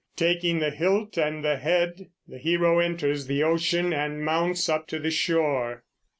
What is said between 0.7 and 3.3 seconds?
hilt and the head, the hero enters